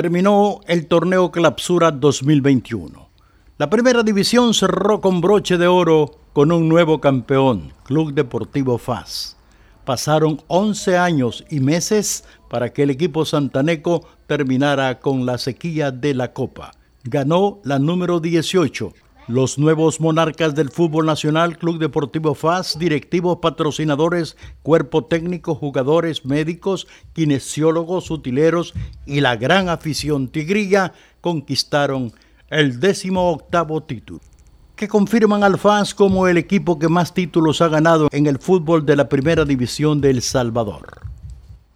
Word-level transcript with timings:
terminó 0.00 0.60
el 0.68 0.86
torneo 0.86 1.32
Clapsura 1.32 1.90
2021. 1.90 3.08
La 3.56 3.68
primera 3.68 4.04
división 4.04 4.54
cerró 4.54 5.00
con 5.00 5.20
broche 5.20 5.58
de 5.58 5.66
oro 5.66 6.20
con 6.32 6.52
un 6.52 6.68
nuevo 6.68 7.00
campeón, 7.00 7.72
Club 7.82 8.14
Deportivo 8.14 8.78
FAS. 8.78 9.36
Pasaron 9.84 10.40
11 10.46 10.96
años 10.98 11.44
y 11.50 11.58
meses 11.58 12.22
para 12.48 12.72
que 12.72 12.84
el 12.84 12.90
equipo 12.90 13.24
santaneco 13.24 14.06
terminara 14.28 15.00
con 15.00 15.26
la 15.26 15.36
sequía 15.36 15.90
de 15.90 16.14
la 16.14 16.32
Copa. 16.32 16.70
Ganó 17.02 17.58
la 17.64 17.80
número 17.80 18.20
18 18.20 18.92
los 19.28 19.58
nuevos 19.58 20.00
monarcas 20.00 20.54
del 20.54 20.70
fútbol 20.70 21.04
nacional, 21.04 21.58
Club 21.58 21.78
Deportivo 21.78 22.34
FAS, 22.34 22.78
directivos, 22.78 23.38
patrocinadores, 23.42 24.36
cuerpo 24.62 25.04
técnico, 25.04 25.54
jugadores, 25.54 26.24
médicos, 26.24 26.88
kinesiólogos, 27.12 28.10
utileros 28.10 28.72
y 29.04 29.20
la 29.20 29.36
gran 29.36 29.68
afición 29.68 30.28
tigrilla 30.28 30.94
conquistaron 31.20 32.12
el 32.48 32.80
décimo 32.80 33.30
octavo 33.30 33.82
título 33.82 34.20
que 34.76 34.88
confirman 34.88 35.42
al 35.42 35.58
FAS 35.58 35.92
como 35.92 36.28
el 36.28 36.38
equipo 36.38 36.78
que 36.78 36.88
más 36.88 37.12
títulos 37.12 37.60
ha 37.60 37.68
ganado 37.68 38.08
en 38.12 38.28
el 38.28 38.38
fútbol 38.38 38.86
de 38.86 38.94
la 38.94 39.08
primera 39.08 39.44
división 39.44 40.00
de 40.00 40.10
El 40.10 40.22
Salvador. 40.22 41.00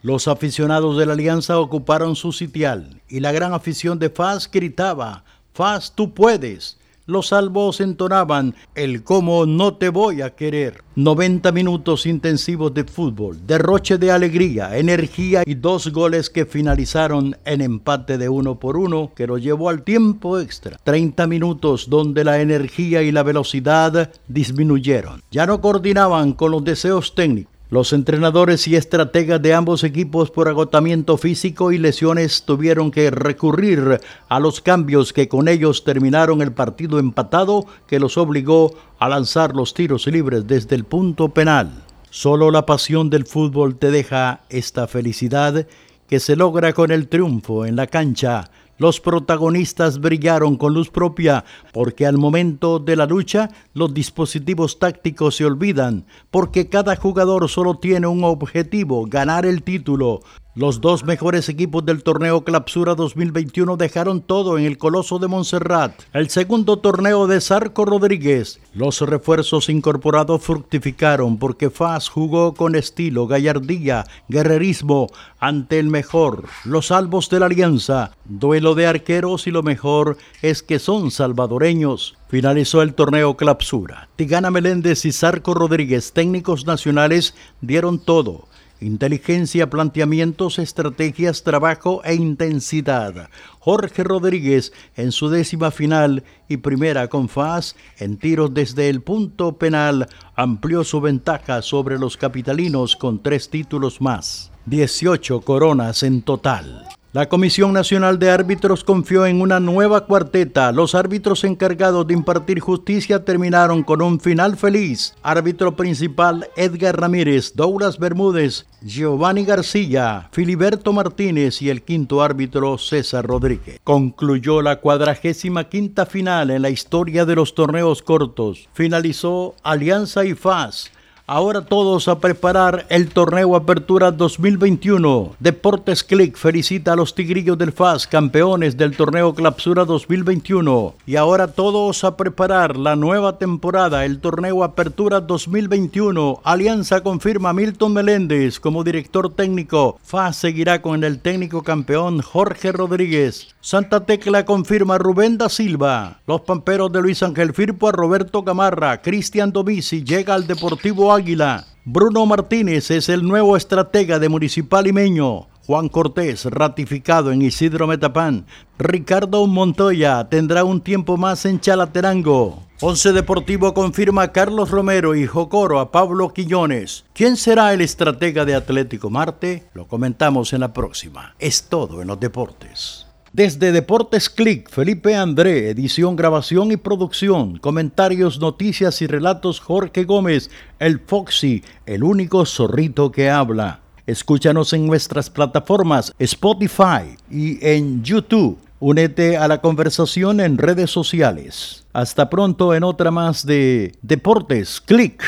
Los 0.00 0.28
aficionados 0.28 0.96
de 0.96 1.04
la 1.04 1.12
Alianza 1.12 1.58
ocuparon 1.58 2.16
su 2.16 2.32
sitial 2.32 3.02
y 3.06 3.20
la 3.20 3.32
gran 3.32 3.52
afición 3.52 3.98
de 3.98 4.08
FAS 4.08 4.50
gritaba, 4.50 5.24
FAS 5.52 5.92
tú 5.94 6.14
puedes, 6.14 6.78
los 7.06 7.28
salvos 7.28 7.80
entonaban 7.80 8.54
el 8.74 9.04
cómo 9.04 9.46
no 9.46 9.74
te 9.74 9.88
voy 9.88 10.22
a 10.22 10.34
querer. 10.34 10.82
90 10.96 11.52
minutos 11.52 12.06
intensivos 12.06 12.74
de 12.74 12.84
fútbol, 12.84 13.46
derroche 13.46 13.98
de 13.98 14.10
alegría, 14.10 14.76
energía 14.76 15.42
y 15.46 15.54
dos 15.54 15.92
goles 15.92 16.30
que 16.30 16.46
finalizaron 16.46 17.36
en 17.44 17.60
empate 17.60 18.18
de 18.18 18.28
uno 18.28 18.58
por 18.58 18.76
uno 18.76 19.12
que 19.14 19.26
lo 19.26 19.38
llevó 19.38 19.68
al 19.68 19.82
tiempo 19.82 20.40
extra. 20.40 20.78
30 20.82 21.26
minutos 21.26 21.88
donde 21.88 22.24
la 22.24 22.40
energía 22.40 23.02
y 23.02 23.12
la 23.12 23.22
velocidad 23.22 24.10
disminuyeron. 24.26 25.22
Ya 25.30 25.46
no 25.46 25.60
coordinaban 25.60 26.32
con 26.32 26.50
los 26.50 26.64
deseos 26.64 27.14
técnicos 27.14 27.55
los 27.68 27.92
entrenadores 27.92 28.68
y 28.68 28.76
estrategas 28.76 29.42
de 29.42 29.54
ambos 29.54 29.82
equipos 29.82 30.30
por 30.30 30.48
agotamiento 30.48 31.16
físico 31.16 31.72
y 31.72 31.78
lesiones 31.78 32.44
tuvieron 32.44 32.90
que 32.90 33.10
recurrir 33.10 34.00
a 34.28 34.40
los 34.40 34.60
cambios 34.60 35.12
que 35.12 35.28
con 35.28 35.48
ellos 35.48 35.82
terminaron 35.82 36.42
el 36.42 36.52
partido 36.52 36.98
empatado 36.98 37.66
que 37.88 37.98
los 37.98 38.18
obligó 38.18 38.74
a 38.98 39.08
lanzar 39.08 39.56
los 39.56 39.74
tiros 39.74 40.06
libres 40.06 40.46
desde 40.46 40.76
el 40.76 40.84
punto 40.84 41.30
penal. 41.30 41.82
Solo 42.10 42.50
la 42.50 42.66
pasión 42.66 43.10
del 43.10 43.26
fútbol 43.26 43.76
te 43.76 43.90
deja 43.90 44.40
esta 44.48 44.86
felicidad 44.86 45.66
que 46.08 46.20
se 46.20 46.36
logra 46.36 46.72
con 46.72 46.92
el 46.92 47.08
triunfo 47.08 47.66
en 47.66 47.74
la 47.74 47.88
cancha 47.88 48.48
los 48.78 49.00
protagonistas 49.00 50.00
brillaron 50.00 50.56
con 50.56 50.74
luz 50.74 50.90
propia 50.90 51.44
porque 51.72 52.06
al 52.06 52.18
momento 52.18 52.78
de 52.78 52.96
la 52.96 53.06
lucha 53.06 53.50
los 53.74 53.92
dispositivos 53.92 54.78
tácticos 54.78 55.36
se 55.36 55.44
olvidan 55.44 56.06
porque 56.30 56.68
cada 56.68 56.96
jugador 56.96 57.48
solo 57.48 57.78
tiene 57.78 58.06
un 58.06 58.24
objetivo, 58.24 59.06
ganar 59.06 59.46
el 59.46 59.62
título. 59.62 60.20
Los 60.58 60.80
dos 60.80 61.04
mejores 61.04 61.50
equipos 61.50 61.84
del 61.84 62.02
torneo 62.02 62.42
Clapsura 62.42 62.94
2021 62.94 63.76
dejaron 63.76 64.22
todo 64.22 64.56
en 64.56 64.64
el 64.64 64.78
Coloso 64.78 65.18
de 65.18 65.28
Montserrat. 65.28 65.92
El 66.14 66.30
segundo 66.30 66.78
torneo 66.78 67.26
de 67.26 67.42
Sarco 67.42 67.84
Rodríguez. 67.84 68.58
Los 68.72 69.02
refuerzos 69.02 69.68
incorporados 69.68 70.42
fructificaron 70.42 71.36
porque 71.36 71.68
FAS 71.68 72.08
jugó 72.08 72.54
con 72.54 72.74
estilo, 72.74 73.26
gallardía, 73.26 74.06
guerrerismo 74.30 75.08
ante 75.40 75.78
el 75.78 75.88
mejor, 75.88 76.44
los 76.64 76.86
salvos 76.86 77.28
de 77.28 77.40
la 77.40 77.46
Alianza. 77.46 78.12
Duelo 78.24 78.74
de 78.74 78.86
arqueros 78.86 79.46
y 79.46 79.50
lo 79.50 79.62
mejor 79.62 80.16
es 80.40 80.62
que 80.62 80.78
son 80.78 81.10
salvadoreños. 81.10 82.16
Finalizó 82.30 82.80
el 82.80 82.94
torneo 82.94 83.36
Clapsura. 83.36 84.08
Tigana 84.16 84.50
Meléndez 84.50 85.04
y 85.04 85.12
Sarco 85.12 85.52
Rodríguez, 85.52 86.14
técnicos 86.14 86.64
nacionales, 86.64 87.34
dieron 87.60 87.98
todo 87.98 88.48
Inteligencia, 88.80 89.70
planteamientos, 89.70 90.58
estrategias, 90.58 91.42
trabajo 91.42 92.02
e 92.04 92.14
intensidad. 92.14 93.30
Jorge 93.58 94.04
Rodríguez 94.04 94.72
en 94.96 95.12
su 95.12 95.30
décima 95.30 95.70
final 95.70 96.24
y 96.48 96.58
primera 96.58 97.08
con 97.08 97.28
FAS 97.28 97.74
en 97.98 98.18
tiros 98.18 98.52
desde 98.52 98.88
el 98.88 99.00
punto 99.00 99.56
penal 99.56 100.08
amplió 100.34 100.84
su 100.84 101.00
ventaja 101.00 101.62
sobre 101.62 101.98
los 101.98 102.16
capitalinos 102.16 102.96
con 102.96 103.22
tres 103.22 103.48
títulos 103.48 104.00
más. 104.00 104.52
18 104.66 105.40
coronas 105.40 106.02
en 106.02 106.22
total. 106.22 106.95
La 107.12 107.28
Comisión 107.30 107.72
Nacional 107.72 108.18
de 108.18 108.30
Árbitros 108.30 108.84
confió 108.84 109.24
en 109.24 109.40
una 109.40 109.58
nueva 109.58 110.04
cuarteta. 110.04 110.70
Los 110.72 110.94
árbitros 110.94 111.44
encargados 111.44 112.06
de 112.06 112.12
impartir 112.12 112.60
justicia 112.60 113.24
terminaron 113.24 113.84
con 113.84 114.02
un 114.02 114.20
final 114.20 114.56
feliz. 114.56 115.14
Árbitro 115.22 115.76
principal 115.76 116.50
Edgar 116.56 117.00
Ramírez, 117.00 117.54
Douglas 117.54 117.98
Bermúdez, 117.98 118.66
Giovanni 118.82 119.44
García, 119.44 120.28
Filiberto 120.32 120.92
Martínez 120.92 121.62
y 121.62 121.70
el 121.70 121.82
quinto 121.82 122.22
árbitro 122.22 122.76
César 122.76 123.24
Rodríguez. 123.24 123.80
Concluyó 123.82 124.60
la 124.60 124.80
cuadragésima 124.80 125.64
quinta 125.64 126.04
final 126.04 126.50
en 126.50 126.60
la 126.60 126.70
historia 126.70 127.24
de 127.24 127.36
los 127.36 127.54
torneos 127.54 128.02
cortos. 128.02 128.68
Finalizó 128.74 129.54
Alianza 129.62 130.24
y 130.24 130.34
FAS 130.34 130.90
Ahora 131.28 131.62
todos 131.62 132.06
a 132.06 132.20
preparar 132.20 132.86
el 132.88 133.08
torneo 133.08 133.56
Apertura 133.56 134.12
2021. 134.12 135.34
Deportes 135.40 136.04
Click 136.04 136.36
felicita 136.36 136.92
a 136.92 136.96
los 136.96 137.16
Tigrillos 137.16 137.58
del 137.58 137.72
FAS, 137.72 138.06
campeones 138.06 138.76
del 138.76 138.96
torneo 138.96 139.34
Clapsura 139.34 139.84
2021. 139.84 140.94
Y 141.04 141.16
ahora 141.16 141.48
todos 141.48 142.04
a 142.04 142.16
preparar 142.16 142.76
la 142.76 142.94
nueva 142.94 143.38
temporada, 143.38 144.04
el 144.04 144.20
torneo 144.20 144.62
Apertura 144.62 145.20
2021. 145.20 146.42
Alianza 146.44 147.00
confirma 147.00 147.48
a 147.48 147.54
Milton 147.54 147.92
Meléndez 147.92 148.60
como 148.60 148.84
director 148.84 149.34
técnico. 149.34 149.98
FAS 150.04 150.36
seguirá 150.36 150.80
con 150.80 151.02
el 151.02 151.18
técnico 151.18 151.64
campeón 151.64 152.22
Jorge 152.22 152.70
Rodríguez. 152.70 153.48
Santa 153.60 154.06
Tecla 154.06 154.44
confirma 154.44 154.94
a 154.94 154.98
Rubén 154.98 155.38
da 155.38 155.48
Silva. 155.48 156.20
Los 156.28 156.42
Pamperos 156.42 156.92
de 156.92 157.02
Luis 157.02 157.20
Ángel 157.24 157.52
Firpo 157.52 157.88
a 157.88 157.92
Roberto 157.92 158.44
Gamarra. 158.44 159.02
Cristian 159.02 159.50
Domisi 159.50 160.04
llega 160.04 160.32
al 160.32 160.46
Deportivo 160.46 161.15
Águila. 161.16 161.64
Bruno 161.84 162.26
Martínez 162.26 162.90
es 162.90 163.08
el 163.08 163.26
nuevo 163.26 163.56
estratega 163.56 164.18
de 164.18 164.28
Municipal 164.28 164.84
Limeño. 164.84 165.48
Juan 165.66 165.88
Cortés, 165.88 166.44
ratificado 166.44 167.32
en 167.32 167.42
Isidro 167.42 167.88
Metapán. 167.88 168.46
Ricardo 168.78 169.44
Montoya 169.46 170.28
tendrá 170.28 170.62
un 170.62 170.80
tiempo 170.80 171.16
más 171.16 171.44
en 171.44 171.58
Chalaterango. 171.58 172.62
Once 172.80 173.12
Deportivo 173.12 173.74
confirma 173.74 174.22
a 174.22 174.32
Carlos 174.32 174.70
Romero 174.70 175.16
y 175.16 175.26
Jocoro 175.26 175.80
a 175.80 175.90
Pablo 175.90 176.32
Quiñones. 176.32 177.04
¿Quién 177.14 177.36
será 177.36 177.72
el 177.72 177.80
estratega 177.80 178.44
de 178.44 178.54
Atlético 178.54 179.10
Marte? 179.10 179.68
Lo 179.74 179.88
comentamos 179.88 180.52
en 180.52 180.60
la 180.60 180.72
próxima. 180.72 181.34
Es 181.38 181.64
todo 181.64 182.02
en 182.02 182.08
los 182.08 182.20
deportes. 182.20 183.05
Desde 183.36 183.70
Deportes 183.70 184.30
Click, 184.30 184.70
Felipe 184.70 185.14
André, 185.14 185.68
edición, 185.68 186.16
grabación 186.16 186.72
y 186.72 186.78
producción, 186.78 187.58
comentarios, 187.58 188.40
noticias 188.40 189.02
y 189.02 189.06
relatos 189.06 189.60
Jorge 189.60 190.04
Gómez, 190.04 190.50
el 190.78 191.00
Foxy, 191.00 191.62
el 191.84 192.02
único 192.02 192.46
zorrito 192.46 193.12
que 193.12 193.28
habla. 193.28 193.80
Escúchanos 194.06 194.72
en 194.72 194.86
nuestras 194.86 195.28
plataformas 195.28 196.14
Spotify 196.18 197.14
y 197.30 197.58
en 197.60 198.02
YouTube. 198.02 198.56
Únete 198.80 199.36
a 199.36 199.46
la 199.48 199.60
conversación 199.60 200.40
en 200.40 200.56
redes 200.56 200.90
sociales. 200.90 201.84
Hasta 201.92 202.30
pronto 202.30 202.74
en 202.74 202.84
otra 202.84 203.10
más 203.10 203.44
de 203.44 203.92
Deportes 204.00 204.80
Click. 204.80 205.22